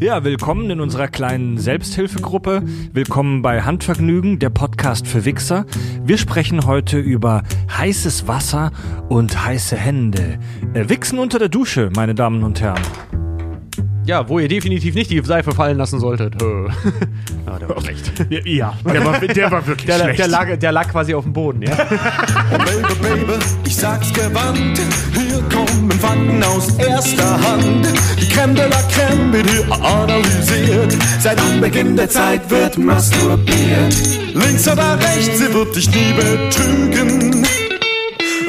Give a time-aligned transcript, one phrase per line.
[0.00, 2.62] Ja, willkommen in unserer kleinen Selbsthilfegruppe.
[2.94, 5.66] Willkommen bei Handvergnügen, der Podcast für Wichser.
[6.02, 7.42] Wir sprechen heute über
[7.76, 8.72] heißes Wasser
[9.10, 10.38] und heiße Hände.
[10.72, 12.80] Äh, Wichsen unter der Dusche, meine Damen und Herren.
[14.06, 16.34] Ja, wo ihr definitiv nicht die Seife fallen lassen solltet.
[16.40, 18.12] ja, der war schlecht.
[18.44, 20.18] Ja, der war, der war wirklich Der, schlecht.
[20.18, 21.72] der, lag, der lag quasi auf dem Boden, ja?
[22.52, 23.32] Oh Baby, Baby,
[23.66, 24.80] ich sag's gewandt.
[25.14, 27.86] Hier kommen Fakten aus erster Hand.
[28.20, 30.96] Die Creme de la Creme wird hier analysiert.
[31.20, 33.94] Seit Anbeginn der Zeit wird masturbiert.
[34.34, 37.46] Links oder rechts, sie wird dich nie betrügen.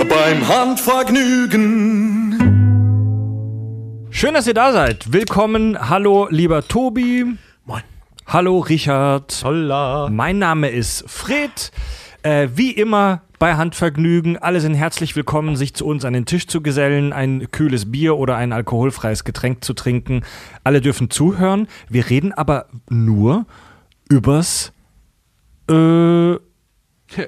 [0.10, 2.11] Beim Handvergnügen.
[4.22, 5.12] Schön, dass ihr da seid.
[5.12, 5.90] Willkommen.
[5.90, 7.26] Hallo, lieber Tobi.
[7.66, 7.82] Moin.
[8.28, 9.42] Hallo, Richard.
[9.44, 10.10] Holla.
[10.12, 11.72] Mein Name ist Fred.
[12.22, 14.38] Äh, wie immer bei Handvergnügen.
[14.38, 18.16] Alle sind herzlich willkommen, sich zu uns an den Tisch zu gesellen, ein kühles Bier
[18.16, 20.22] oder ein alkoholfreies Getränk zu trinken.
[20.64, 21.68] Alle dürfen zuhören.
[21.90, 23.48] Wir reden aber nur
[24.08, 24.72] übers
[25.68, 26.34] äh,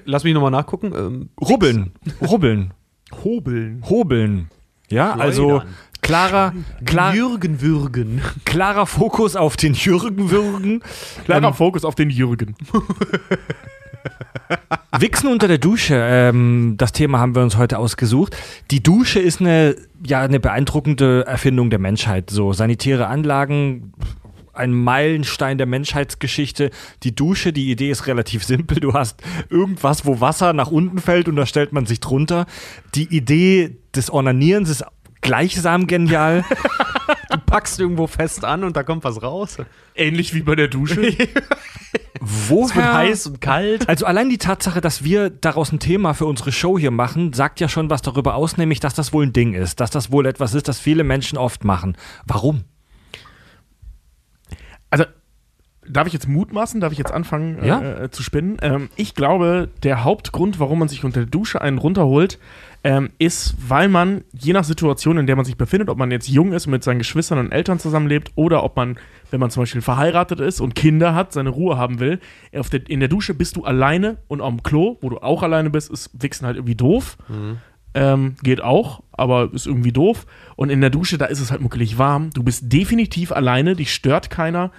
[0.05, 0.93] Lass mich nochmal nachgucken.
[0.95, 1.93] Ähm, Rubbeln.
[2.21, 2.75] Rubbeln.
[3.23, 3.83] Hobeln.
[3.89, 4.51] Hobeln.
[4.89, 5.63] Ja, also.
[6.03, 6.53] Klarer,
[6.85, 8.21] klar, Jürgen Würgen.
[8.45, 10.83] klarer Fokus auf den Jürgen Würgen.
[11.25, 12.55] Klarer Ähm, Fokus auf den Jürgen.
[14.99, 18.35] Wichsen unter der Dusche, ähm, das Thema haben wir uns heute ausgesucht.
[18.69, 22.29] Die Dusche ist eine, ja, eine beeindruckende Erfindung der Menschheit.
[22.29, 23.93] So sanitäre Anlagen,
[24.53, 26.69] ein Meilenstein der Menschheitsgeschichte.
[27.01, 28.79] Die Dusche, die Idee ist relativ simpel.
[28.79, 32.45] Du hast irgendwas, wo Wasser nach unten fällt und da stellt man sich drunter.
[32.93, 34.85] Die Idee des Ornanierens ist
[35.23, 36.45] gleichsam genial.
[37.29, 39.57] Du packst irgendwo fest an und da kommt was raus.
[39.95, 41.01] Ähnlich wie bei der Dusche.
[42.21, 42.93] Es wird Woher?
[42.93, 43.89] heiß und kalt.
[43.89, 47.59] Also allein die Tatsache, dass wir daraus ein Thema für unsere Show hier machen, sagt
[47.59, 50.25] ja schon was darüber aus, nämlich, dass das wohl ein Ding ist, dass das wohl
[50.25, 51.97] etwas ist, das viele Menschen oft machen.
[52.25, 52.63] Warum?
[54.89, 55.05] Also,
[55.87, 56.79] darf ich jetzt mutmaßen?
[56.79, 58.57] Darf ich jetzt anfangen äh, äh, zu spinnen?
[58.61, 62.39] Ähm, ich glaube, der Hauptgrund, warum man sich unter der Dusche einen runterholt,
[62.83, 66.27] ähm, ist, weil man je nach Situation, in der man sich befindet, ob man jetzt
[66.27, 68.97] jung ist und mit seinen Geschwistern und Eltern zusammenlebt oder ob man,
[69.31, 72.19] wenn man zum Beispiel verheiratet ist und Kinder hat, seine Ruhe haben will,
[72.51, 75.89] der, in der Dusche bist du alleine und am Klo, wo du auch alleine bist,
[75.91, 77.17] ist Wichsen halt irgendwie doof.
[77.95, 80.25] Ähm, geht auch, aber ist irgendwie doof.
[80.55, 82.31] Und in der Dusche, da ist es halt muckelig warm.
[82.31, 84.71] Du bist definitiv alleine, dich stört keiner.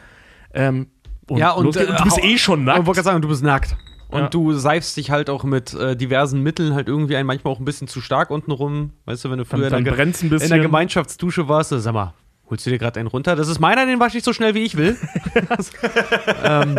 [0.52, 0.88] Ähm,
[1.28, 1.76] und, Ja, und, geht's.
[1.76, 2.78] äh, du bist hau- eh schon Ich nackt.
[2.86, 3.76] wollte gerade sagen, du bist nackt.
[4.08, 4.28] Und Ja.
[4.28, 7.64] du seifst dich halt auch mit äh, diversen Mitteln halt irgendwie ein, manchmal auch ein
[7.64, 8.90] bisschen zu stark unten rum.
[9.06, 10.58] Weißt du, wenn du früher dann in, der, ein in der.
[10.60, 12.14] Gemeinschaftsdusche warst, sag mal,
[12.48, 13.34] holst du dir gerade einen runter?
[13.34, 14.96] Das ist meiner, den wasche ich so schnell wie ich will.
[16.44, 16.78] ähm,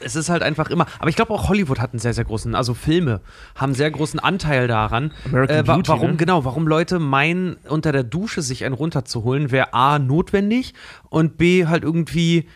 [0.00, 2.54] es ist halt einfach immer, aber ich glaube auch Hollywood hat einen sehr, sehr großen,
[2.54, 3.20] also Filme
[3.54, 5.12] haben einen sehr großen Anteil daran.
[5.26, 6.16] American äh, wa Beauty, warum, ne?
[6.16, 10.74] genau, warum Leute meinen, unter der Dusche sich einen runterzuholen, wäre A, notwendig
[11.08, 12.48] und B, halt irgendwie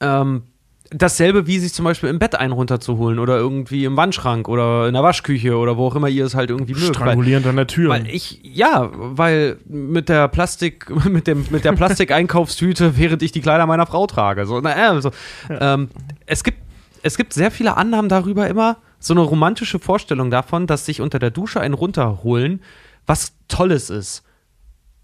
[0.00, 0.42] ähm,
[0.90, 4.94] dasselbe, wie sich zum Beispiel im Bett einen runterzuholen oder irgendwie im Wandschrank oder in
[4.94, 6.86] der Waschküche oder wo auch immer ihr es halt irgendwie mögt.
[6.86, 7.90] Weil, Strangulierend an der Tür.
[7.90, 13.40] weil ich, ja, weil mit der Plastik, mit dem, mit der Plastikeinkaufstüte, während ich die
[13.40, 14.46] Kleider meiner Frau trage.
[14.46, 15.10] So, na, äh, also,
[15.48, 15.88] ähm,
[16.26, 16.58] es gibt,
[17.02, 21.18] es gibt sehr viele Annahmen darüber immer, so eine romantische Vorstellung davon, dass sich unter
[21.18, 22.60] der Dusche einen runterholen,
[23.06, 24.24] was Tolles ist.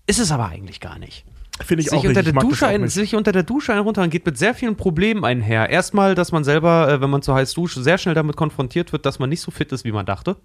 [0.06, 1.24] Ist es aber eigentlich gar nicht
[1.64, 2.34] Finde ich sich auch unter, nicht.
[2.34, 5.70] der Dusche ein, sich unter der Dusche einen runter geht mit sehr vielen Problemen einher.
[5.70, 9.06] Erstmal, dass man selber, äh, wenn man zu heiß duscht, sehr schnell damit konfrontiert wird,
[9.06, 10.36] dass man nicht so fit ist, wie man dachte.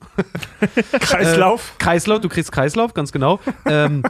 [0.99, 1.73] Kreislauf?
[1.75, 3.39] Äh, Kreislauf, du kriegst Kreislauf, ganz genau.
[3.66, 4.03] ähm,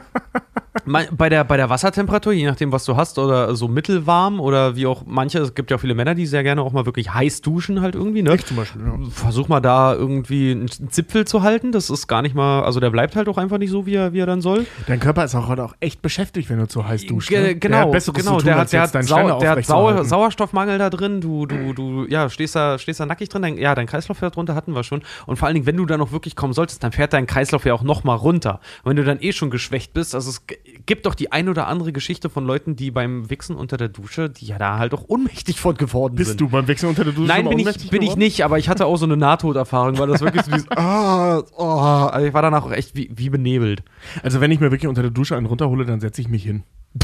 [0.92, 4.86] bei, der, bei der Wassertemperatur, je nachdem, was du hast, oder so mittelwarm oder wie
[4.86, 7.40] auch manche, es gibt ja auch viele Männer, die sehr gerne auch mal wirklich heiß
[7.40, 8.34] duschen halt irgendwie, ne?
[8.34, 8.98] Ich zum Beispiel, ja.
[9.10, 11.72] Versuch mal da irgendwie einen Zipfel zu halten.
[11.72, 14.12] Das ist gar nicht mal, also der bleibt halt auch einfach nicht so, wie er,
[14.12, 14.66] wie er dann soll.
[14.86, 17.30] Dein Körper ist auch heute auch echt beschäftigt, wenn du zu heiß duschst.
[17.30, 17.54] Ne?
[17.56, 18.36] genau, der hat genau.
[18.36, 20.02] tun, der hat, der hat, Sau der hat Sau.
[20.02, 21.20] Sauerstoffmangel da drin.
[21.20, 23.42] Du, du, du, ja, stehst da, stehst da nackig drin.
[23.42, 25.02] Dein, ja, dein Kreislauf fährt runter, hatten wir schon.
[25.26, 27.64] Und vor allen Dingen, wenn du da noch wirklich kommen solltest, dann fährt dein Kreislauf
[27.64, 28.60] ja auch noch mal runter.
[28.82, 30.42] Und wenn du dann eh schon geschwächt bist, also es
[30.86, 34.30] gibt doch die ein oder andere Geschichte von Leuten, die beim Wichsen unter der Dusche,
[34.30, 36.40] die ja da halt auch ohnmächtig von geworden Bist sind.
[36.40, 38.86] du beim Wechseln unter der Dusche Nein, bin ich, bin ich nicht, aber ich hatte
[38.86, 42.64] auch so eine Nahtoderfahrung, weil das wirklich so dieses, ah, oh, also ich war danach
[42.64, 43.82] auch echt wie, wie benebelt.
[44.22, 46.62] Also wenn ich mir wirklich unter der Dusche einen runterhole, dann setze ich mich hin.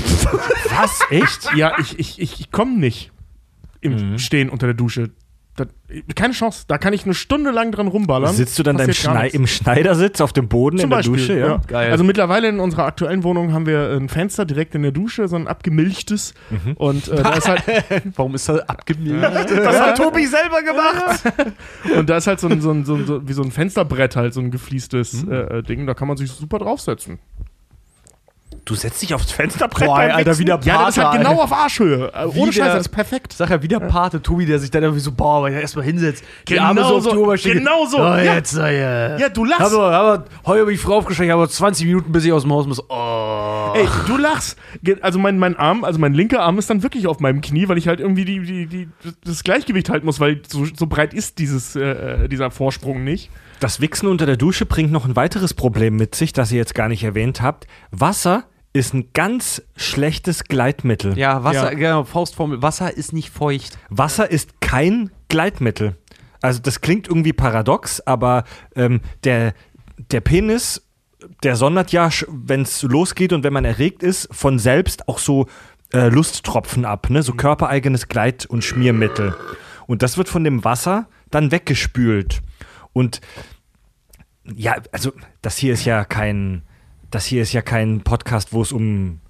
[0.71, 1.01] Was?
[1.11, 1.51] Echt?
[1.57, 3.11] Ja, ich, ich, ich, ich komme nicht
[3.81, 4.19] im Mhm.
[4.19, 5.11] Stehen unter der Dusche.
[6.15, 6.65] Keine Chance.
[6.69, 8.35] Da kann ich eine Stunde lang dran rumballern.
[8.35, 11.39] Sitzt du dann deinem Schnei im Schneidersitz auf dem Boden Zum in der Beispiel, Dusche?
[11.39, 11.47] ja.
[11.47, 11.61] Ja.
[11.67, 11.91] Geil.
[11.91, 15.37] Also mittlerweile in unserer aktuellen Wohnung haben wir ein Fenster direkt in der Dusche, so
[15.37, 16.35] ein abgemilchtes.
[16.51, 16.73] Mhm.
[16.75, 17.63] Und äh, da ist halt,
[18.17, 19.51] Warum ist das abgemildert?
[19.51, 21.23] das hat Tobi selber gemacht.
[21.97, 24.17] und da ist halt so ein, so ein, so ein so, wie so ein Fensterbrett
[24.17, 25.33] halt, so ein gefliestes Mhm.
[25.33, 25.87] äh, äh, Ding.
[25.87, 27.19] Da kann man sich super draufsetzen.
[28.69, 30.41] Du setzt dich aufs Fensterbrett Boah, Alter, Wichsen?
[30.41, 32.13] wie der Ja, das ist halt genau auf Arschhöhe.
[32.13, 33.33] Äh, Wie Ohne Scheiß, der- das ist perfekt.
[33.33, 35.87] Sag ja, wie der Pate Tobi, der sich dann irgendwie so, boah, wenn er erstmal
[35.87, 37.61] hinsetzt, die Genau Arme so auf so, die Oberschenkel.
[37.61, 38.35] genau so, Oh, ja.
[38.35, 39.63] jetzt, äh, Ja, du lachst.
[39.73, 42.67] Aber, aber heute habe ich Frau aufgeschreckt, aber 20 Minuten, bis ich aus dem Haus
[42.67, 42.79] muss.
[42.91, 43.73] Oh.
[43.75, 44.59] Ey, du lachst.
[45.01, 47.79] Also mein, mein Arm, also mein linker Arm ist dann wirklich auf meinem Knie, weil
[47.79, 48.89] ich halt irgendwie die, die, die,
[49.25, 53.31] das Gleichgewicht halten muss, weil so, so breit ist dieses, äh, dieser Vorsprung nicht.
[53.61, 56.75] Das Wichsen unter der Dusche bringt noch ein weiteres Problem mit sich, das ihr jetzt
[56.75, 57.67] gar nicht erwähnt habt.
[57.91, 58.45] Wasser
[58.79, 61.19] ist ein ganz schlechtes Gleitmittel.
[61.19, 61.79] Ja, Wasser, Ja.
[61.79, 62.63] genau, Faustformel.
[62.63, 63.79] Wasser ist nicht feucht.
[63.91, 65.97] Wasser ist kein Gleitmittel.
[66.41, 68.45] Also das klingt irgendwie paradox, aber
[68.77, 69.55] ähm, der,
[69.97, 70.83] der Penis,
[71.43, 75.47] der sondert ja, wenn es losgeht und wenn man erregt ist, von selbst auch so
[75.93, 77.23] äh, Lusttropfen ab, ne?
[77.23, 79.35] so körpereigenes Gleit- und Schmiermittel.
[79.87, 82.43] Und das wird von dem Wasser dann weggespült.
[82.93, 83.21] Und
[84.55, 86.63] ja, also das hier ist ja kein,
[87.11, 89.21] das hier ist ja kein Podcast, wo es um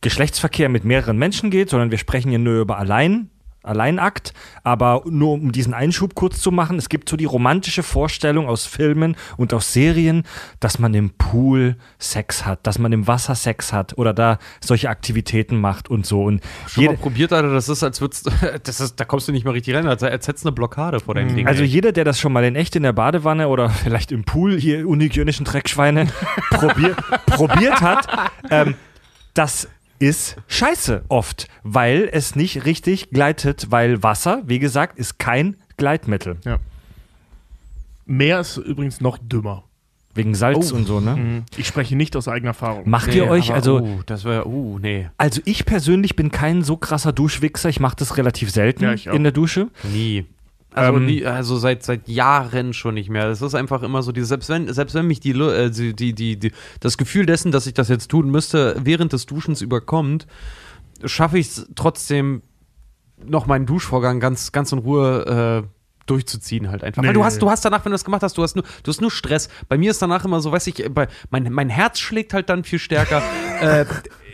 [0.00, 3.30] Geschlechtsverkehr mit mehreren Menschen geht, sondern wir sprechen hier nur über allein,
[3.66, 4.32] Alleinakt.
[4.62, 8.66] Aber nur um diesen Einschub kurz zu machen, es gibt so die romantische Vorstellung aus
[8.66, 10.24] Filmen und aus Serien,
[10.60, 14.88] dass man im Pool Sex hat, dass man im Wasser Sex hat oder da solche
[14.88, 16.24] Aktivitäten macht und so.
[16.24, 18.30] Und Schon jede, mal probiert, Alter, das ist, als würdest
[18.64, 21.00] das ist, da kommst du nicht mal richtig rein, als, als hättest du eine Blockade
[21.00, 21.46] vor deinem Ding.
[21.46, 24.58] Also jeder, der das schon mal in echt in der Badewanne oder vielleicht im Pool,
[24.58, 26.06] hier unhygienischen Dreckschweine,
[26.50, 26.96] probier,
[27.26, 28.08] probiert hat,
[28.50, 28.74] ähm,
[29.34, 35.56] das ist scheiße oft, weil es nicht richtig gleitet, weil Wasser, wie gesagt, ist kein
[35.76, 36.38] Gleitmittel.
[38.06, 39.64] Meer ist übrigens noch dümmer.
[40.14, 40.76] Wegen Salz Oh.
[40.76, 41.16] und so, ne?
[41.16, 41.42] Mhm.
[41.58, 42.88] Ich spreche nicht aus eigener Erfahrung.
[42.88, 46.30] Macht Nee, ihr euch, aber, also, Uh, das wäre, uh, nee, also ich persönlich bin
[46.30, 49.14] kein so krasser Duschwichser, ich mache das relativ selten Ja, ich auch.
[49.14, 49.68] in der Dusche.
[49.92, 50.24] nie.
[50.76, 53.28] Also, Ähm, nie, also seit, seit Jahren schon nicht mehr.
[53.28, 56.12] Es ist einfach immer so, dieses, selbst wenn, selbst wenn mich die, äh, die, die,
[56.12, 60.26] die, die, das Gefühl dessen, dass ich das jetzt tun müsste, während des Duschens überkommt,
[61.04, 62.42] schaffe ich es trotzdem
[63.24, 65.68] noch meinen Duschvorgang ganz, ganz in Ruhe äh,
[66.04, 67.00] durchzuziehen halt einfach.
[67.00, 68.64] Nee, Weil du hast, du hast danach, wenn du das gemacht hast, du hast nur,
[68.82, 69.48] du hast nur Stress.
[69.68, 72.64] Bei mir ist danach immer so, weiß ich, bei, mein, mein Herz schlägt halt dann
[72.64, 73.22] viel stärker.
[73.60, 73.86] äh,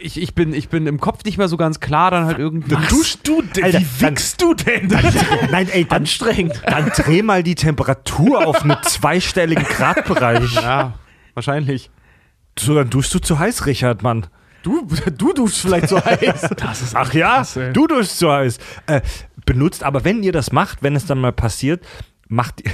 [0.02, 2.74] ich, ich, bin, ich bin im Kopf nicht mehr so ganz klar, dann halt irgendwie.
[2.88, 3.64] Duschst du denn?
[3.64, 4.88] Alter, Wie dann- wichst du denn?
[5.50, 6.60] Nein, ey, dann, Anstrengend.
[6.66, 10.52] dann dreh mal die Temperatur auf einen zweistelligen Gradbereich.
[10.54, 10.94] Ja,
[11.34, 11.90] wahrscheinlich.
[12.58, 14.26] So, dann duschst du zu heiß, Richard, Mann.
[14.62, 14.86] Du,
[15.18, 16.48] du duschst vielleicht so heiß.
[16.56, 18.58] Das ist Ach ja, krass, du duschst zu heiß.
[18.86, 19.00] Äh,
[19.46, 21.84] benutzt, aber wenn ihr das macht, wenn es dann mal passiert,
[22.28, 22.70] macht ihr,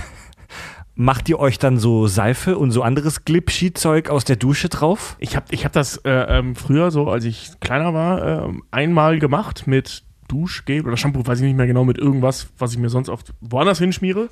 [1.00, 5.16] macht ihr euch dann so Seife und so anderes Glipschi-Zeug aus der Dusche drauf?
[5.20, 9.20] Ich habe ich hab das äh, ähm, früher so, als ich kleiner war, ähm, einmal
[9.20, 12.90] gemacht mit Duschgel oder Shampoo, weiß ich nicht mehr genau, mit irgendwas, was ich mir
[12.90, 14.28] sonst oft woanders hinschmiere.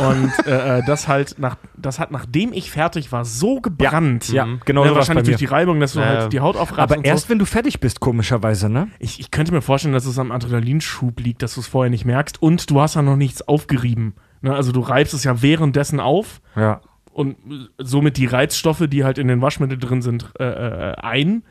[0.00, 4.30] Und äh, äh, das halt, nach, das hat, nachdem ich fertig war, so gebrannt.
[4.32, 4.60] Ja, Mhm.
[4.64, 6.20] genau so war's wahrscheinlich durch die Reibung, dass du Ja, ja.
[6.22, 6.80] halt die Haut aufreibst.
[6.90, 7.28] Aber und erst so.
[7.30, 8.88] wenn du fertig bist, komischerweise, ne?
[8.98, 12.04] Ich, ich könnte mir vorstellen, dass es am Adrenalinschub liegt, dass du es vorher nicht
[12.06, 12.42] merkst.
[12.42, 14.14] Und du hast ja noch nichts aufgerieben.
[14.40, 14.54] Ne?
[14.54, 16.80] Also du reibst es ja währenddessen auf Ja.
[17.12, 17.36] und
[17.78, 21.42] somit die Reizstoffe, die halt in den Waschmitteln drin sind, äh, äh, ein.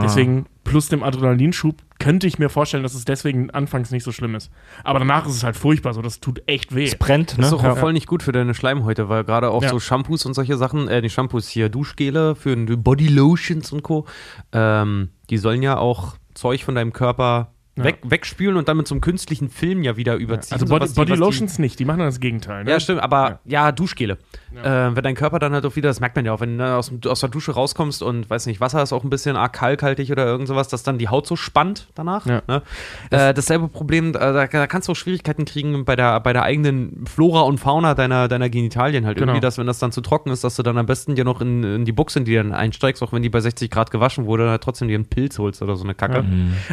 [0.00, 4.36] Deswegen, plus dem Adrenalinschub, könnte ich mir vorstellen, dass es deswegen anfangs nicht so schlimm
[4.36, 4.48] ist.
[4.84, 6.84] Aber danach ist es halt furchtbar, so das tut echt weh.
[6.84, 7.38] Es brennt, ne?
[7.38, 7.72] Das ist doch ja.
[7.72, 9.70] auch voll nicht gut für deine Schleimhäute, weil gerade auch Ja.
[9.70, 14.06] so Shampoos und solche Sachen, äh, die Shampoos hier, Duschgele für Body Lotions und Co.,
[14.52, 17.84] ähm, die sollen ja auch Zeug von deinem Körper Ja.
[17.84, 20.54] weg, wegspülen und dann mit so einem künstlichen Film ja wieder überziehen.
[20.54, 22.64] Also so Body, die- Body die- Lotions nicht, die machen dann das Gegenteil.
[22.64, 22.70] Ne?
[22.70, 24.18] Ja, stimmt, aber ja, Duschgele.
[24.54, 26.64] Äh, wenn dein Körper dann halt auch wieder, das merkt man ja auch, wenn du
[26.64, 29.52] dann aus, aus der Dusche rauskommst und, weiß nicht, Wasser ist auch ein bisschen arg
[29.52, 32.26] kalkhaltig oder irgend sowas, dass dann die Haut so spannt danach.
[32.26, 32.42] Ja.
[32.48, 32.62] Ne?
[33.10, 36.42] Äh, dasselbe Problem, äh, da, da kannst du auch Schwierigkeiten kriegen bei der, bei der
[36.42, 39.16] eigenen Flora und Fauna deiner, deiner Genitalien halt.
[39.18, 39.32] Genau.
[39.32, 41.40] Irgendwie, dass wenn das dann zu trocken ist, dass du dann am besten dir noch
[41.40, 44.24] in, in die Buchse, in die dann einsteigst, auch wenn die bei 60 Grad gewaschen
[44.26, 46.18] wurde, halt trotzdem dir einen Pilz holst oder so eine Kacke.
[46.18, 46.24] Ja.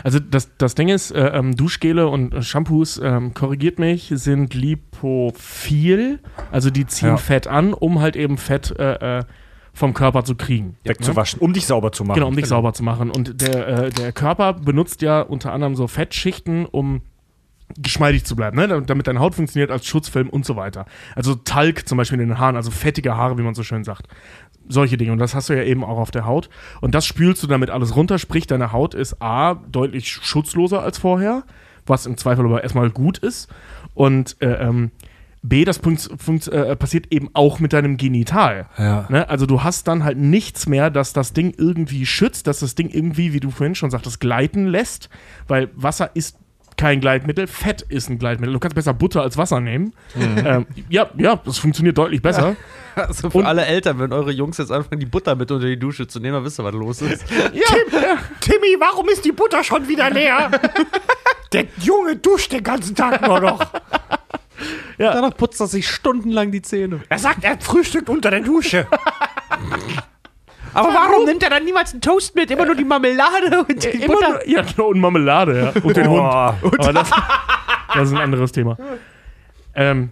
[0.04, 4.54] Also das, das Ding ist, äh, ähm, Duschgele und äh, Shampoos, ähm, korrigiert mich, sind
[4.54, 6.20] lipophil.
[6.52, 7.18] Also die ziehen Ja.
[7.18, 9.24] Fett an, um halt eben Fett äh, äh,
[9.74, 10.78] vom Körper zu kriegen.
[10.84, 12.16] Wegzuwaschen, um dich sauber zu machen.
[12.16, 13.12] Genau, um dich sauber zu machen.
[13.12, 17.02] Und der, äh, der Körper benutzt ja unter anderem so Fettschichten, um
[17.78, 18.84] geschmeidig zu bleiben, ne?
[18.86, 20.86] damit deine Haut funktioniert als Schutzfilm und so weiter.
[21.16, 24.08] Also Talg zum Beispiel in den Haaren, also fettige Haare, wie man so schön sagt.
[24.68, 25.12] Solche Dinge.
[25.12, 26.50] Und das hast du ja eben auch auf der Haut.
[26.82, 30.98] Und das spülst du damit alles runter, sprich, deine Haut ist A, deutlich schutzloser als
[30.98, 31.44] vorher,
[31.86, 33.48] was im Zweifel aber erstmal gut ist.
[33.94, 34.92] Und äh, ähm,
[35.48, 38.68] B, das funkt, funkt, äh, passiert eben auch mit deinem Genital.
[38.78, 39.06] Ja.
[39.10, 39.30] Ne?
[39.30, 42.90] Also du hast dann halt nichts mehr, dass das Ding irgendwie schützt, dass das Ding
[42.90, 45.10] irgendwie, wie du vorhin schon sagtest, gleiten lässt,
[45.48, 46.40] weil Wasser ist
[46.78, 48.54] kein Gleitmittel, Fett ist ein Gleitmittel.
[48.54, 49.94] Du kannst besser Butter als Wasser nehmen.
[50.18, 52.56] Ähm, ja, ja, das funktioniert deutlich besser.
[52.98, 55.78] Also für Und- alle Eltern, wenn eure Jungs jetzt anfangen, die Butter mit unter die
[55.78, 57.26] Dusche zu nehmen, dann wisst ihr, was los ist.
[58.40, 60.50] Timmy, warum ist die Butter schon wieder leer?
[61.52, 63.66] Der Junge duscht den ganzen Tag nur noch.
[64.98, 67.02] Danach putzt er sich stundenlang die Zähne.
[67.10, 68.88] Er sagt, er frühstückt unter der Dusche.
[70.76, 72.52] Aber warum nimmt er dann niemals einen Toast mit?
[72.52, 75.82] Immer nur die Marmelade und die Immer nur, ja, genau, und Marmelade, ja.
[75.82, 76.22] Und den Hund.
[76.22, 77.10] Aber das,
[77.94, 78.78] das ist ein anderes Thema.
[79.74, 80.10] Ähm,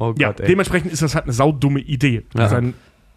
[0.00, 0.46] Oh ja, Gott, ey.
[0.46, 2.48] dementsprechend ist das halt eine saudumme Idee, Ja.
[2.48, 2.74] seinen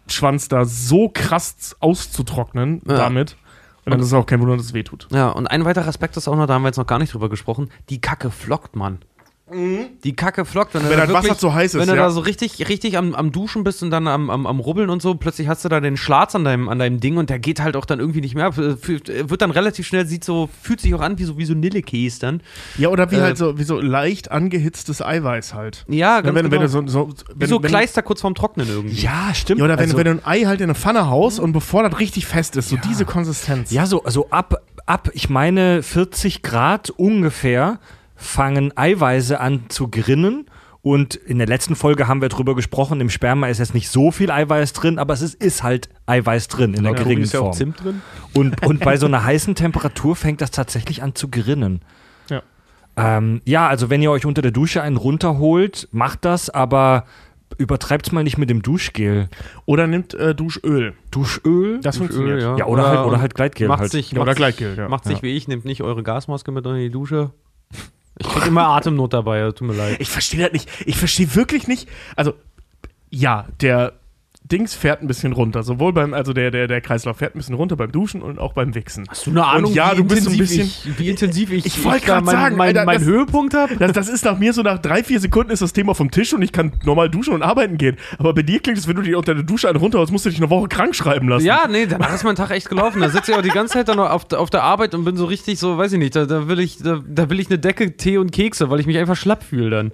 [0.08, 2.96] Schwanz da so krass auszutrocknen Ja.
[2.96, 3.36] damit.
[3.84, 5.06] Und dann ist es auch kein Wunder, dass es wehtut.
[5.10, 7.14] Ja, und ein weiterer Aspekt ist auch noch, da haben wir jetzt noch gar nicht
[7.14, 8.74] drüber gesprochen, die Kacke flockt,
[9.52, 9.90] Mann.
[10.04, 12.02] Die Kacke flockt, wenn, du Wenn da das Wasser zu heiß ist, Wenn du ja.
[12.02, 15.02] da so richtig, richtig am, am Duschen bist und dann am, am, am Rubbeln und
[15.02, 17.60] so, plötzlich hast du da den Schlatz an deinem, an deinem Ding und der geht
[17.60, 18.58] halt auch dann irgendwie nicht mehr ab.
[18.58, 21.44] Äh, äh, Wird dann relativ schnell, sieht so, fühlt sich auch an wie so, wie
[21.44, 22.42] so Nillekäse dann.
[22.78, 25.84] Ja, oder wie Äh, halt so, wie so leicht angehitztes Eiweiß halt.
[25.88, 26.62] Ja, wenn, ganz wenn, genau.
[26.62, 29.00] du so, so, wie wenn, so wenn, Kleister kurz vorm Trocknen irgendwie.
[29.00, 29.58] Ja, stimmt.
[29.58, 31.82] Ja, oder wenn, also, wenn du ein Ei halt in eine Pfanne haust und bevor
[31.88, 33.70] das richtig fest ist, so diese Konsistenz.
[33.70, 37.78] Ja, so also ab, ab, ich meine, 40 Grad ungefähr
[38.22, 40.46] fangen Eiweiße an zu grinnen.
[40.80, 44.10] Und in der letzten Folge haben wir drüber gesprochen, im Sperma ist jetzt nicht so
[44.10, 47.40] viel Eiweiß drin, aber es ist, ist halt Eiweiß drin in der geringen ist ja
[47.40, 47.52] auch Form.
[47.52, 48.02] Zimt drin.
[48.34, 51.82] Und, und bei so einer heißen Temperatur fängt das tatsächlich an zu grinnen.
[52.28, 52.42] Ja.
[52.96, 57.04] Ähm, ja, also wenn ihr euch unter der Dusche einen runterholt, macht das, aber
[57.58, 59.28] übertreibt's mal nicht mit dem Duschgel.
[59.66, 60.94] Oder nimmt äh, Duschöl.
[61.12, 61.80] Duschöl?
[61.80, 62.42] Das funktioniert.
[62.42, 62.56] ja.
[62.56, 63.68] Ja, oder, halt, oder halt Gleitgel.
[63.68, 63.92] Macht halt.
[63.92, 64.88] sich, Ja, oder macht Gleitgel, ja.
[64.88, 67.30] Macht sich wie ich, nimmt nicht eure Gasmaske mit unter die Dusche.
[68.22, 69.96] Ich krieg immer Atemnot dabei, ja, tut mir leid.
[70.00, 70.68] Ich verstehe das nicht.
[70.86, 71.88] Ich verstehe wirklich nicht.
[72.16, 72.34] Also,
[73.10, 73.94] ja, der
[74.52, 75.62] Dings fährt ein bisschen runter.
[75.62, 78.52] Sowohl beim, also der, der, der Kreislauf fährt ein bisschen runter beim Duschen und auch
[78.52, 79.06] beim Wichsen.
[79.08, 81.08] Hast du eine Ahnung, Und ja, wie, du bist so ein intensiv bisschen- ich, wie
[81.08, 83.76] intensiv ich, Ich wollte mein, sagen, mein, Alter, mein das- Höhepunkt habe?
[83.76, 86.34] Das, das ist nach mir so nach drei, vier Sekunden ist das Thema vom Tisch
[86.34, 87.96] und ich kann normal duschen und arbeiten gehen.
[88.18, 90.30] Aber bei dir klingt es, wenn du dir unter der Dusche einen runterhaust, musst du
[90.30, 91.46] dich eine Woche krank schreiben lassen.
[91.46, 93.00] Ja, nee, danach ist mein Tag echt gelaufen.
[93.00, 95.16] Da sitze ich auch die ganze Zeit dann noch auf, auf der Arbeit und bin
[95.16, 97.58] so richtig so, weiß ich nicht, da, da, will ich, da, da will ich eine
[97.58, 99.92] Decke, Tee und Kekse, weil ich mich einfach schlapp fühle dann.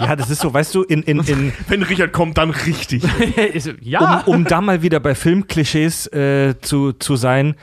[0.00, 3.02] Ja, das ist so, weißt du, in, in, in, Wenn Richard kommt, dann richtig.
[3.80, 4.20] ja.
[4.20, 7.56] um, um da mal wieder bei Filmklischees äh, zu, zu sein.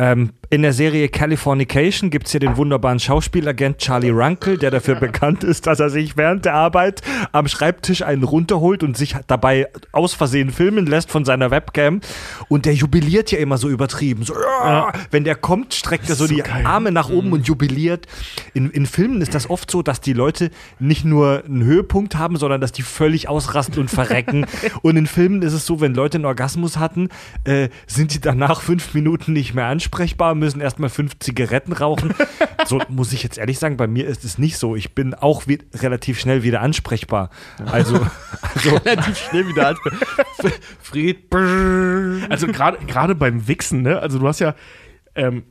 [0.00, 4.94] Ähm, in der Serie Californication gibt es hier den wunderbaren Schauspielagent Charlie Runkle, der dafür
[5.00, 7.02] bekannt ist, dass er sich während der Arbeit
[7.32, 12.00] am Schreibtisch einen runterholt und sich dabei aus Versehen filmen lässt von seiner Webcam.
[12.48, 14.24] Und der jubiliert ja immer so übertrieben.
[14.24, 14.90] So, ja.
[15.10, 16.64] Wenn der kommt, streckt er so, so die geil.
[16.64, 18.06] Arme nach oben und jubiliert.
[18.54, 22.36] In, in Filmen ist das oft so, dass die Leute nicht nur einen Höhepunkt haben,
[22.36, 24.46] sondern dass die völlig ausrasten und verrecken.
[24.82, 27.10] und in Filmen ist es so, wenn Leute einen Orgasmus hatten,
[27.44, 32.14] äh, sind die danach fünf Minuten nicht mehr ansprechbar, müssen erstmal fünf Zigaretten rauchen.
[32.66, 34.76] so muss ich jetzt ehrlich sagen, bei mir ist es nicht so.
[34.76, 37.30] Ich bin auch wie, relativ schnell wieder ansprechbar.
[37.66, 38.06] Also,
[38.54, 39.78] also relativ schnell wieder alt.
[40.80, 41.34] Fried.
[42.30, 43.98] Also gerade gerade beim Wichsen, ne?
[43.98, 44.54] Also du hast ja,
[45.14, 45.44] ähm,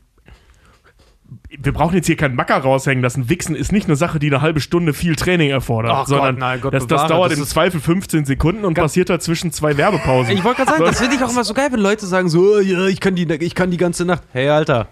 [1.49, 3.29] wir brauchen jetzt hier keinen Macker raushängen lassen.
[3.29, 6.35] Wichsen ist nicht eine Sache, die eine halbe Stunde viel Training erfordert, Ach Gott, sondern
[6.37, 9.51] nein, Gott das, das bewahre, dauert das im Zweifel 15 Sekunden und passiert halt zwischen
[9.51, 10.33] zwei Werbepausen.
[10.33, 12.55] Ich wollte gerade sagen, das finde ich auch immer so geil, wenn Leute sagen so,
[12.55, 14.23] oh, ja, ich kann, die, ich kann die ganze Nacht.
[14.31, 14.87] Hey, Alter,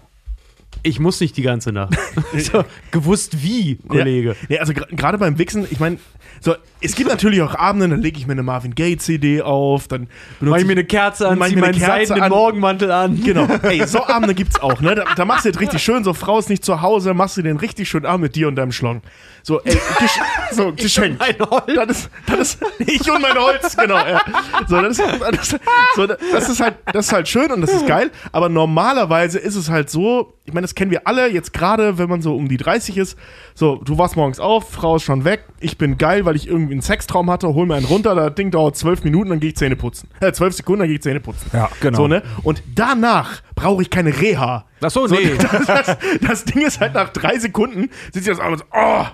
[0.82, 1.96] ich muss nicht die ganze Nacht.
[2.36, 4.36] so, gewusst wie, Kollege.
[4.48, 5.98] Ja, ja also gerade beim Wichsen, ich meine,
[6.40, 9.88] so, es gibt natürlich auch Abende, dann lege ich mir eine Marvin Gaye CD auf,
[9.88, 10.08] dann
[10.38, 12.30] benutze Mach ich mir eine Kerze an, mach ich zieh mir eine meinen Kerze an.
[12.30, 13.22] Morgenmantel an.
[13.22, 13.46] Genau.
[13.62, 14.94] Ey, so Abende gibt's auch, ne?
[14.94, 17.42] Da, da machst du jetzt richtig schön, so Frau ist nicht zu Hause, machst du
[17.42, 19.02] den richtig schönen Abend mit dir und deinem Schlong.
[19.42, 20.20] So, ey, gesch
[20.52, 21.20] so, geschenkt.
[21.20, 21.74] mein Holz.
[21.74, 24.20] Das ist, das ist, ich und mein Holz, genau, ja.
[24.68, 25.56] So, das ist, das,
[25.94, 29.56] so, das ist halt, das ist halt schön und das ist geil, aber normalerweise ist
[29.56, 32.48] es halt so, ich meine, das kennen wir alle, jetzt gerade, wenn man so um
[32.48, 33.18] die 30 ist,
[33.54, 36.67] so, du wachst morgens auf, Frau ist schon weg, ich bin geil, weil ich irgendwie
[36.74, 39.56] einen Sextraum hatte, hol mir einen runter, das Ding dauert zwölf Minuten, dann gehe ich
[39.56, 40.08] Zähne putzen.
[40.20, 41.50] Äh, zwölf Sekunden, dann gehe ich Zähne putzen.
[41.52, 41.96] Ja, genau.
[41.96, 42.22] So, ne?
[42.42, 44.64] Und danach brauche ich keine Reha.
[44.80, 45.32] Ach so, nee.
[45.38, 48.64] Das, das, das Ding ist halt nach drei Sekunden, sieht sich das an und so,
[48.72, 49.04] oh,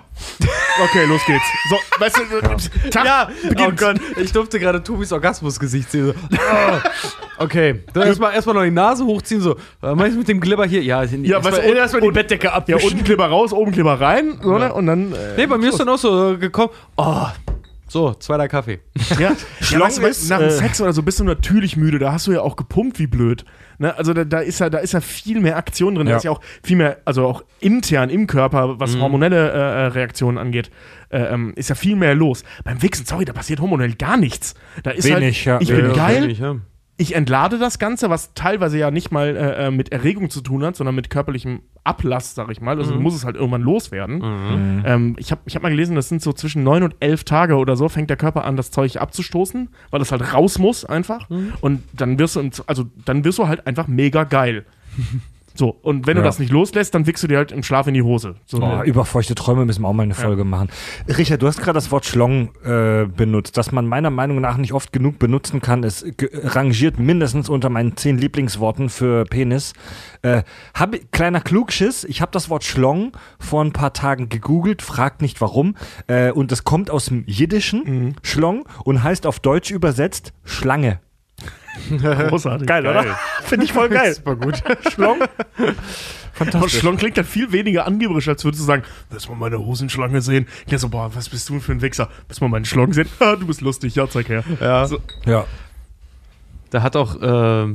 [0.83, 1.45] okay, los geht's.
[1.69, 3.71] So, weißt du, Tag Ja, oh.
[3.75, 6.13] Gott, ich durfte gerade Tobis Orgasmusgesicht sehen.
[6.29, 6.37] So.
[6.37, 6.81] Ah.
[7.37, 9.53] Okay, dann erstmal erst mal noch die Nase hochziehen, so.
[9.83, 10.81] Äh, mach ich's mit dem Glibber hier?
[10.81, 12.91] Ja, Ja, erstmal weißt du, erstmal die und- Bettdecke Ja, abwischen.
[12.91, 14.73] unten Kleber raus, oben Kleber rein, so, ne?
[14.73, 15.11] Und dann.
[15.13, 17.25] Äh, nee, bei mir ist dann auch so äh, gekommen, oh,
[17.87, 18.79] so, zweiter Kaffee.
[19.19, 19.33] ja,
[19.69, 21.99] ja, weißt du, ist, nach dem äh, Sex oder so bist du natürlich müde.
[21.99, 23.45] Da hast du ja auch gepumpt wie blöd.
[23.77, 23.95] Ne?
[23.95, 26.05] Also da, da, ist ja, da ist ja viel mehr Aktion drin.
[26.05, 26.17] Da Ja.
[26.17, 30.37] ist ja auch viel mehr, also auch intern im Körper, was hormonelle äh, äh, Reaktionen
[30.37, 30.71] angeht,
[31.09, 32.43] äh, ähm, ist ja viel mehr los.
[32.63, 34.55] Beim Wichsen, sorry, da passiert hormonell gar nichts.
[34.83, 35.53] Da ist Wenig, ja.
[35.53, 36.55] halt, ich Ja, bin ja, geil, wenig, ja.
[36.97, 40.63] Ich entlade das Ganze, was teilweise ja nicht mal äh, äh, mit Erregung zu tun
[40.63, 42.77] hat, sondern mit körperlichem Ablass, sag ich mal.
[42.77, 44.21] Also muss es halt irgendwann loswerden.
[44.85, 47.57] Ähm, ich habe ich hab mal gelesen, das sind so zwischen neun und elf Tage
[47.57, 51.29] oder so, fängt der Körper an, das Zeug abzustoßen, weil es halt raus muss einfach.
[51.61, 54.65] Und dann wirst du, also dann wirst du halt einfach mega geil.
[55.57, 56.25] So, und wenn du Ja.
[56.25, 58.35] das nicht loslässt, dann wickst du dir halt im Schlaf in die Hose.
[58.45, 60.69] So Boah, eine- über feuchte Träume müssen wir auch mal eine Folge machen.
[61.07, 64.73] Richard, du hast gerade das Wort Schlong äh, benutzt, das man meiner Meinung nach nicht
[64.73, 65.83] oft genug benutzen kann.
[65.83, 66.05] Es
[66.43, 69.73] rangiert mindestens unter meinen zehn Lieblingsworten für Penis.
[70.21, 70.43] Äh,
[70.73, 75.39] hab, kleiner Klugschiss, ich habe das Wort Schlong vor ein paar Tagen gegoogelt, fragt nicht
[75.39, 75.75] warum.
[76.07, 80.99] Äh, und es kommt aus dem Jiddischen, Schlong, und heißt auf Deutsch übersetzt Schlange.
[82.29, 82.67] Großartig.
[82.67, 83.17] Geil, oder?
[83.43, 84.13] Finde ich voll geil.
[84.13, 84.63] Super gut.
[84.91, 85.19] Schlong?
[85.21, 86.79] Und Fantastisch.
[86.79, 90.21] Schlong klingt dann viel weniger angeberisch, als würdest du sagen, willst du mal meine Hosenschlange
[90.21, 90.47] sehen?
[90.67, 92.09] Ja, so, boah, was bist du für ein Wichser?
[92.27, 93.07] Willst du mal meine Schlong sehen?
[93.19, 94.43] Ah, du bist lustig, ja, zeig her.
[94.59, 94.85] Ja.
[94.85, 95.45] So, Ja.
[96.71, 97.67] Da hat auch äh,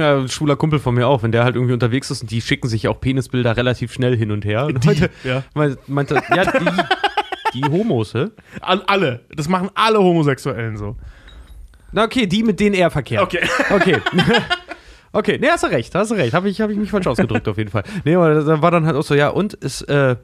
[0.00, 2.68] ein schwuler Kumpel von mir auch, wenn der halt irgendwie unterwegs ist und die schicken
[2.68, 4.66] sich auch Penisbilder relativ schnell hin und her.
[4.66, 5.42] Und heute ja.
[5.86, 8.28] meinte, ja, die, die Homos, hä?
[8.62, 9.20] All, alle.
[9.36, 10.96] Das machen alle Homosexuellen so.
[11.92, 13.22] Na okay, die, mit denen er verkehrt.
[13.22, 13.40] Okay.
[13.70, 14.00] Okay.
[15.12, 16.34] okay, nee, hast du recht, hast du recht.
[16.34, 17.84] Habe ich, hab ich mich falsch ausgedrückt auf jeden Fall.
[18.04, 20.16] Nee, aber da war dann halt auch so, ja, und ist, äh,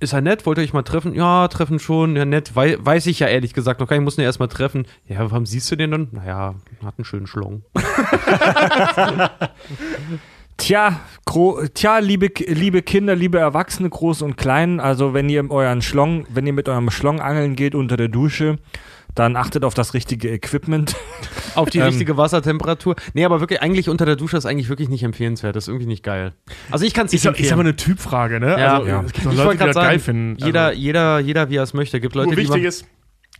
[0.00, 0.46] ist er nett?
[0.46, 1.14] Wollt ihr euch mal treffen?
[1.14, 2.16] Ja, treffen schon.
[2.16, 2.54] Ja, nett.
[2.54, 4.02] Wei weiß ich ja ehrlich gesagt noch gar nicht.
[4.02, 4.86] Ich muss ihn ja erst mal treffen.
[5.06, 6.08] Ja, warum siehst du den dann?
[6.12, 7.64] Naja, hat einen schönen Schlong.
[10.58, 15.82] Tja, gro tja liebe, liebe Kinder, liebe Erwachsene, groß und klein, also wenn ihr euren
[15.82, 18.58] Schlong, wenn ihr mit eurem Schlong angeln geht unter der Dusche,
[19.14, 20.96] dann achtet auf das richtige Equipment.
[21.54, 21.84] Auf die Ähm.
[21.86, 22.96] richtige Wassertemperatur.
[23.14, 25.54] Nee, aber wirklich, eigentlich unter der Dusche ist eigentlich wirklich nicht empfehlenswert.
[25.56, 26.32] Das ist irgendwie nicht geil.
[26.72, 27.52] Also ich kann es nicht Ist, ja- ist empfehlen.
[27.54, 28.58] aber eine Typfrage, ne?
[28.58, 28.78] Ja.
[28.78, 29.02] Also, Ja.
[29.06, 30.36] es gibt Leute, die das gerade geil sagen, finden.
[30.44, 32.00] jeder, also, jeder, jeder, wie er es möchte.
[32.00, 32.84] Gibt Leute, nur die wichtig machen, ist,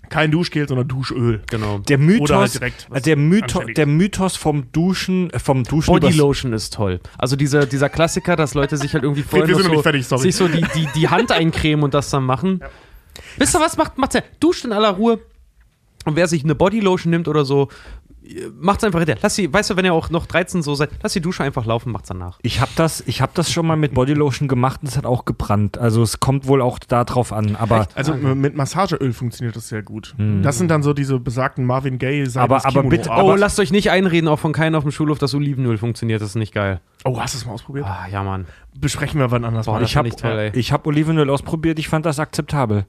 [0.08, 1.42] kein Duschgel, sondern Duschöl.
[1.50, 1.78] genau.
[1.78, 6.52] Der Mythos, Oder halt direkt der, Mythos der Mythos vom Duschen, äh, vom Duschen Bodylotion
[6.52, 7.00] ist toll.
[7.18, 10.22] Also dieser, dieser Klassiker, dass Leute sich halt irgendwie vorher so, fertig, sorry.
[10.22, 12.60] sich so die, die, die Hand eincremen und das dann machen.
[13.36, 13.76] Wisst ihr was?
[13.76, 14.22] Macht, macht's ja.
[14.40, 15.20] Duscht in aller Ruhe.
[16.04, 17.68] Und wer sich eine Bodylotion nimmt oder so,
[18.58, 19.20] macht's einfach hinterher.
[19.22, 21.64] Lass sie, weißt du, wenn ihr auch noch 13 so seid, lass die Dusche einfach
[21.64, 22.38] laufen, macht's danach.
[22.42, 25.24] Ich habe das, ich hab das schon mal mit Bodylotion gemacht und es hat auch
[25.24, 25.78] gebrannt.
[25.78, 27.56] Also es kommt wohl auch da drauf an.
[27.56, 30.14] Aber, Also mit Massageöl funktioniert das sehr gut.
[30.42, 32.36] Das sind dann so diese besagten Marvin Gaye Hm.
[32.36, 35.34] Aber- aber bitte- Oh, lasst euch nicht einreden, auch von keinem auf dem Schulhof, dass
[35.34, 36.20] Olivenöl funktioniert.
[36.20, 36.80] Das ist nicht geil.
[37.04, 37.86] Oh, hast du es mal ausprobiert?
[37.86, 38.46] Ah, ja, Mann.
[38.78, 39.80] Besprechen wir wann anders Boah, mal.
[39.80, 40.08] das ich habe
[40.54, 42.86] hab Olivenöl ausprobiert, ich fand das akzeptabel.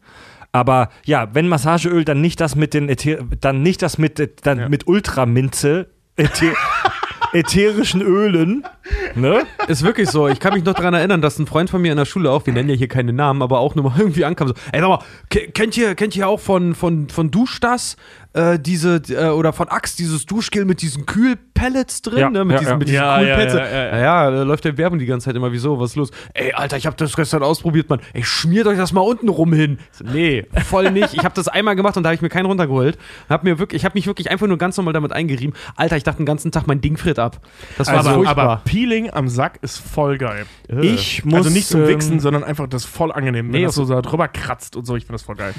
[0.52, 4.30] Aber ja, wenn Massageöl, dann nicht das mit den Äther dann nicht das mit äh,
[4.44, 4.70] dann Ja.
[4.70, 6.54] mit Ultraminze, Äther
[7.34, 8.66] ätherischen Ölen,
[9.14, 9.44] ne?
[9.68, 10.28] Ist wirklich so.
[10.28, 12.46] Ich kann mich noch daran erinnern, dass ein Freund von mir in der Schule auch,
[12.48, 14.48] wir nennen ja hier keine Namen, aber auch nur mal irgendwie ankam.
[14.48, 17.98] So, ey, sag mal, ke- kennt ihr, kennt ihr auch von, von, von Duschdas
[18.34, 22.46] äh, diese, äh, oder von Axe dieses Duschgel mit diesen Kühlpellets drin, Ja, ne?
[22.46, 22.78] Mit ja, diesen, ja.
[22.78, 23.54] mit diesen Ja, ja, Kühlpads.
[23.56, 23.92] ja, ja, ja.
[23.92, 26.12] Naja, da läuft der Werbung die ganze Zeit immer, wieso, was ist los?
[26.34, 28.00] Ey, Alter, ich hab das gestern ausprobiert, Mann.
[28.14, 29.80] Ey, schmiert euch das mal unten rum hin.
[29.92, 31.14] So, nee, voll nicht.
[31.16, 32.98] Ich hab das einmal gemacht und da habe ich mir keinen runtergeholt.
[33.30, 35.56] Hab mir wirklich, ich habe mich wirklich einfach nur ganz normal damit eingerieben.
[35.76, 37.42] Alter, ich dachte den ganzen Tag, mein Ding friert ab.
[37.80, 38.38] Das war aber, furchtbar.
[38.38, 40.46] aber Peeling am Sack ist voll geil.
[40.82, 43.48] Ich muss also nicht zum ähm, Wichsen, sondern einfach das voll angenehm.
[43.52, 45.54] Wenn Nee, das so da drüber kratzt und so, ich finde das voll geil.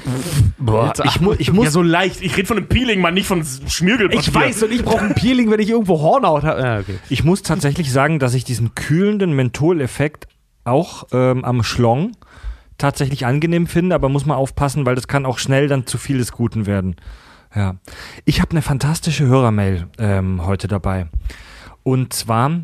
[0.59, 2.23] Boah, ich, mu ich muss ja, so leicht.
[2.23, 4.21] Ich rede von einem Peeling, Mann, nicht von Schmiergelpapier.
[4.21, 6.61] Ich weiß und ich brauche ein Peeling, wenn ich irgendwo Hornhaut habe.
[6.61, 6.99] Ja, okay.
[7.09, 10.29] Ich muss tatsächlich sagen, dass ich diesen kühlenden Mentholeffekt
[10.65, 12.13] auch ähm, am Schlong
[12.79, 16.19] tatsächlich angenehm finde, aber muss man aufpassen, weil das kann auch schnell dann zu viel
[16.19, 16.97] des Guten werden.
[17.55, 17.77] Ja.
[18.25, 21.07] Ich habe eine fantastische Hörermail ähm, heute dabei.
[21.83, 22.61] Und zwar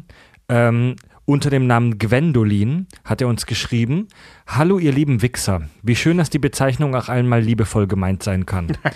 [0.48, 4.08] ähm, unter dem Namen Gwendolin hat er uns geschrieben:
[4.46, 5.68] Hallo, ihr lieben Wichser.
[5.82, 8.78] Wie schön, dass die Bezeichnung auch einmal liebevoll gemeint sein kann.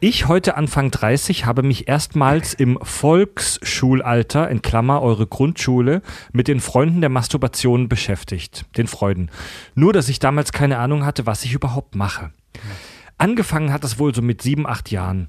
[0.00, 6.60] Ich, heute Anfang 30, habe mich erstmals im Volksschulalter, in Klammer eure Grundschule, mit den
[6.60, 8.66] Freunden der Masturbation beschäftigt.
[8.76, 9.30] Den Freuden.
[9.74, 12.30] Nur, dass ich damals keine Ahnung hatte, was ich überhaupt mache.
[13.18, 15.28] Angefangen hat es wohl so mit sieben, acht Jahren.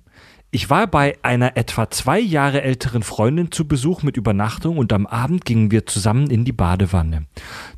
[0.56, 5.08] Ich war bei einer etwa zwei Jahre älteren Freundin zu Besuch mit Übernachtung und am
[5.08, 7.26] Abend gingen wir zusammen in die Badewanne.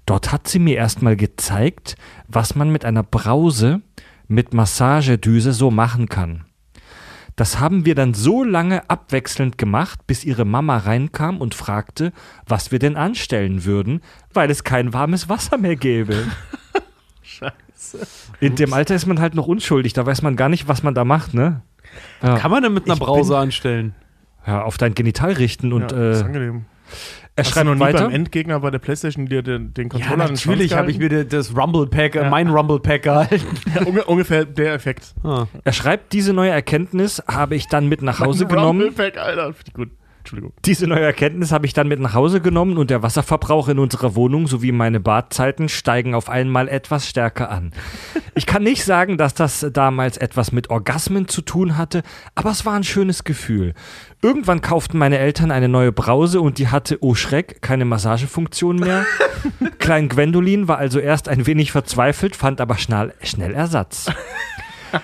[0.05, 1.95] Dort hat sie mir erstmal gezeigt,
[2.27, 3.81] was man mit einer Brause
[4.27, 6.43] mit Massagedüse so machen kann.
[7.37, 12.11] Das haben wir dann so lange abwechselnd gemacht, bis ihre Mama reinkam und fragte,
[12.45, 14.01] was wir denn anstellen würden,
[14.33, 16.25] weil es kein warmes Wasser mehr gäbe.
[18.39, 20.93] In dem Alter ist man halt noch unschuldig, da weiß man gar nicht, was man
[20.95, 21.61] da macht, ne?
[22.21, 23.93] Ja, Kann man denn mit einer Ich Brause anstellen?
[24.47, 26.65] ja auf dein Genital richten und ja, ist äh, angenehm.
[27.35, 28.03] er Hast du schreibt noch nie weiter.
[28.03, 31.25] beim Endgegner bei der Playstation dir den, den Ja, Controller Schwanz natürlich habe ich mir
[31.25, 33.45] das Rumble Pack, äh, mein Rumble Pack gehalten.
[33.75, 35.13] Ja, unge- ungefähr der Effekt.
[35.23, 35.45] Ah.
[35.63, 38.81] Er schreibt, diese neue Erkenntnis habe ich dann mit nach Hause genommen.
[38.81, 39.89] Rumblepack, Alter, finde ich gut.
[40.25, 40.53] Entschuldigung.
[40.65, 44.15] Diese neue Erkenntnis habe ich dann mit nach Hause genommen und der Wasserverbrauch in unserer
[44.15, 47.71] Wohnung sowie meine Badzeiten steigen auf einmal etwas stärker an.
[48.37, 52.03] Ich kann nicht sagen, dass das damals etwas mit Orgasmen zu tun hatte,
[52.35, 53.73] aber es war ein schönes Gefühl.
[54.21, 59.05] Irgendwann kauften meine Eltern eine neue Brause und die hatte, oh Schreck, keine Massagefunktion mehr.
[59.79, 64.07] Klein Gwendolin war also erst ein wenig verzweifelt, fand aber schnell, schnell Ersatz.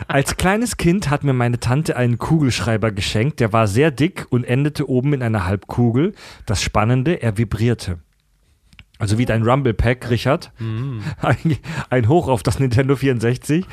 [0.07, 4.43] Als kleines Kind hat mir meine Tante einen Kugelschreiber geschenkt, der war sehr dick und
[4.43, 6.13] endete oben in einer Halbkugel.
[6.45, 7.99] Das Spannende, er vibrierte.
[9.01, 10.51] Also wie dein Rumble Pack, Richard.
[11.21, 11.57] Ein,
[11.89, 13.65] ein Hoch auf das Nintendo 64.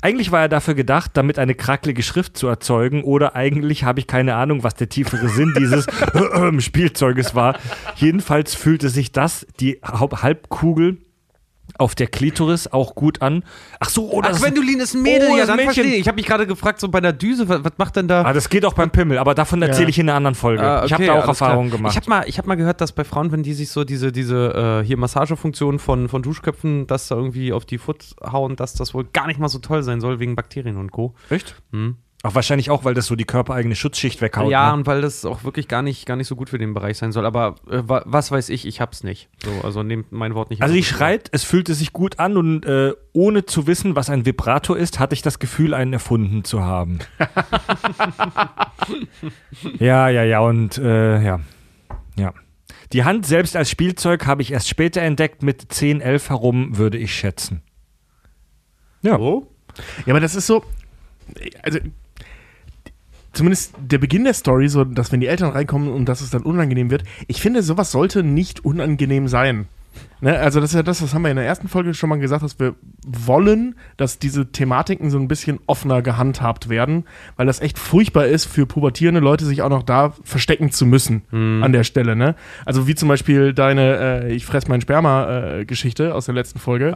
[0.00, 3.02] Eigentlich war er dafür gedacht, damit eine krackelige Schrift zu erzeugen.
[3.02, 5.86] Oder eigentlich habe ich keine Ahnung, was der tiefere Sinn dieses
[6.64, 7.58] Spielzeuges war.
[7.96, 10.98] Jedenfalls fühlte sich das, die Halbkugel
[11.78, 13.42] auf der Klitoris auch gut an.
[13.80, 15.74] Ach so, oder Ach, Gwendolin ist ein Mädel, Oh, ja, dann Mädchen.
[15.74, 16.00] verstehe ich.
[16.00, 18.22] Ich habe mich gerade gefragt, so bei der Düse, was, was macht denn da?
[18.22, 20.62] Ah, das geht auch beim Pimmel, aber davon erzähle ich in einer anderen Folge.
[20.62, 21.78] Ah, ich habe okay, da auch Erfahrungen klar.
[21.78, 21.92] gemacht.
[21.92, 24.12] Ich habe mal, ich hab mal gehört, dass bei Frauen, wenn die sich so diese,
[24.12, 28.74] diese äh, hier Massagefunktion von, von Duschköpfen, dass da irgendwie auf die Foot hauen, dass
[28.74, 31.14] das wohl gar nicht mal so toll sein soll wegen Bakterien und Co.
[31.30, 31.56] Echt?
[31.72, 31.96] Hm.
[32.22, 34.50] Auch wahrscheinlich auch, weil das so die körpereigene Schutzschicht weghaut.
[34.50, 34.74] ja, ne?
[34.74, 37.12] und weil das auch wirklich gar nicht, gar nicht so gut für den Bereich sein
[37.12, 37.26] soll.
[37.26, 39.28] Aber äh, wa was weiß ich, ich hab's nicht.
[39.44, 40.62] So, also nehmt mein Wort nicht.
[40.62, 44.26] Also die schreit, es fühlte sich gut an und äh, ohne zu wissen, was ein
[44.26, 46.98] Vibrator ist, hatte ich das Gefühl, einen erfunden zu haben.
[49.78, 51.40] ja, ja, ja, und äh, ja.
[52.16, 52.32] Ja.
[52.92, 56.98] Die Hand selbst als Spielzeug habe ich erst später entdeckt, mit 10, 11 herum, würde
[56.98, 57.62] ich schätzen.
[59.02, 59.18] Ja.
[59.18, 59.48] Oh?
[60.06, 60.64] Ja, aber das ist so,
[61.62, 61.78] also
[63.36, 66.42] zumindest der Beginn der Story, so dass wenn die Eltern reinkommen und dass es dann
[66.42, 69.66] unangenehm wird, ich finde, sowas sollte nicht unangenehm sein.
[70.20, 70.38] Ne?
[70.38, 72.42] Also das ist ja das, das haben wir in der ersten Folge schon mal gesagt,
[72.42, 72.74] dass wir
[73.06, 77.04] wollen, dass diese Thematiken so ein bisschen offener gehandhabt werden,
[77.36, 81.22] weil das echt furchtbar ist für pubertierende Leute, sich auch noch da verstecken zu müssen
[81.62, 82.16] an der Stelle.
[82.16, 82.34] Ne?
[82.64, 86.94] Also wie zum Beispiel deine äh, Ich fress mein Sperma-Geschichte aus der letzten Folge.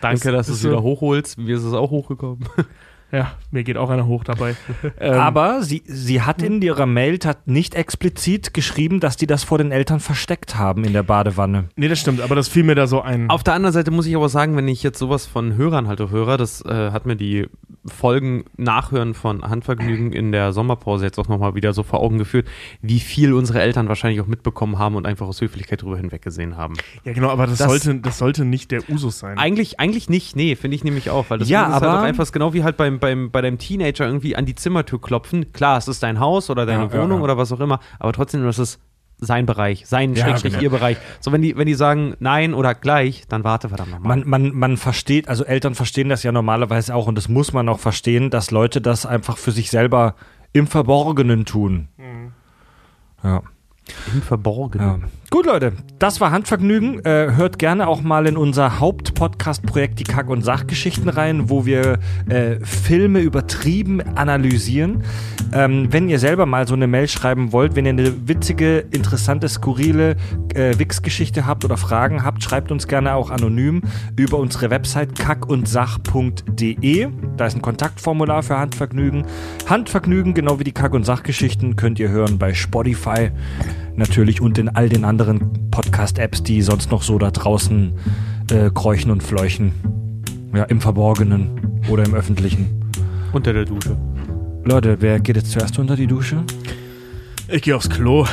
[0.00, 1.38] Danke, Das dass du es wieder hochholst.
[1.38, 2.48] Mir ist es auch hochgekommen.
[3.12, 4.54] Ja, mir geht auch einer hoch dabei.
[4.98, 9.44] Ähm, Aber sie, sie hat in ihrer Mail tat nicht explizit geschrieben, dass die das
[9.44, 11.64] vor den Eltern versteckt haben in der Badewanne.
[11.76, 13.30] Nee, das stimmt, aber das fiel mir da so ein.
[13.30, 16.00] Auf der anderen Seite muss ich aber sagen, wenn ich jetzt sowas von Hörern halt
[16.02, 17.46] auch höre, das äh, hat mir die
[17.86, 22.46] Folgen Nachhören von Handvergnügen in der Sommerpause jetzt auch nochmal wieder so vor Augen geführt,
[22.82, 26.74] wie viel unsere Eltern wahrscheinlich auch mitbekommen haben und einfach aus Höflichkeit drüber hinweggesehen haben.
[27.04, 29.38] ja, genau, aber das, Das- sollte, das sollte nicht der Usus sein.
[29.38, 32.04] Eigentlich, eigentlich nicht, nee, finde ich nämlich auch, weil das Ja, ist halt aber- auch
[32.04, 35.52] einfach genau wie halt beim, beim, bei deinem Teenager irgendwie an die Zimmertür klopfen.
[35.52, 37.24] Klar, es ist dein Haus oder deine Ja, Wohnung ja.
[37.24, 38.80] oder was auch immer, aber trotzdem, das ist
[39.18, 40.62] sein Bereich, sein Ja, Schrägstrich genau.
[40.62, 40.96] ihr Bereich.
[41.20, 44.16] So, wenn die, wenn die sagen nein oder gleich, dann warte verdammt nochmal.
[44.16, 47.68] Man, man, man versteht, also Eltern verstehen das ja normalerweise auch und das muss man
[47.68, 50.14] auch verstehen, dass Leute das einfach für sich selber
[50.52, 51.88] im Verborgenen tun.
[53.22, 53.42] Ja.
[54.12, 54.86] Im Verborgenen.
[54.86, 55.08] Ja.
[55.30, 57.04] Gut, Leute, das war Handvergnügen.
[57.04, 62.00] Äh, hört gerne auch mal in unser Hauptpodcast-Projekt die Kack- und Sachgeschichten rein, wo wir
[62.28, 65.04] äh, Filme übertrieben analysieren.
[65.52, 69.48] Ähm, wenn ihr selber mal so eine Mail schreiben wollt, wenn ihr eine witzige, interessante,
[69.48, 70.16] skurrile
[70.54, 73.82] äh, Wix-Geschichte habt oder Fragen habt, schreibt uns gerne auch anonym
[74.16, 77.08] über unsere Website kackundsach.de.
[77.40, 79.24] Da ist ein Kontaktformular für Handvergnügen.
[79.66, 83.30] Handvergnügen, genau wie die Kack- und Sachgeschichten, könnt ihr hören bei Spotify
[83.96, 87.94] natürlich und in all den anderen Podcast-Apps, die sonst noch so da draußen
[88.50, 89.72] äh, kräuchen und fleuchen.
[90.54, 92.92] Ja, im Verborgenen oder im Öffentlichen.
[93.32, 93.96] Unter der Dusche.
[94.64, 96.44] Leute, wer geht jetzt zuerst unter die Dusche?
[97.48, 98.26] Ich gehe aufs Klo.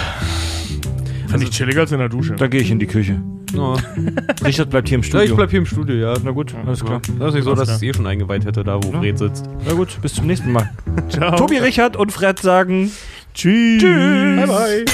[1.30, 2.36] Fand ich chilliger als in der Dusche.
[2.36, 3.22] Da gehe ich in die Küche.
[3.54, 3.76] Ja.
[4.46, 5.26] Richard bleibt hier im Ja, Studio.
[5.26, 6.14] ich bleib hier im Studio, ja.
[6.24, 7.02] Na gut, alles klar.
[7.20, 9.46] Das ist nicht so, dass es eh schon eingeweiht hätte, da wo Fred sitzt.
[9.66, 10.70] Na gut, bis zum nächsten Mal.
[11.10, 11.36] Ciao.
[11.36, 12.92] Tobi, Richard und Fred sagen
[13.34, 13.82] Tschüss.
[13.82, 14.48] Tschüss.
[14.48, 14.86] Bye,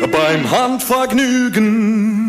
[0.00, 0.08] bye.
[0.08, 2.27] beim Handvergnügen.